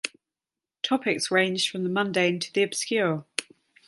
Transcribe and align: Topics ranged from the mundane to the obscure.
Topics 0.81 1.29
ranged 1.29 1.69
from 1.69 1.83
the 1.83 1.89
mundane 1.89 2.39
to 2.39 2.51
the 2.51 2.63
obscure. 2.63 3.25